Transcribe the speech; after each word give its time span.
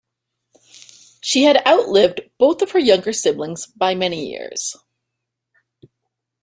She 1.21 1.43
had 1.43 1.61
outlived 1.67 2.21
both 2.39 2.63
of 2.63 2.71
her 2.71 2.79
younger 2.79 3.13
siblings 3.13 3.67
by 3.67 3.93
many 3.93 4.31
years. 4.31 4.75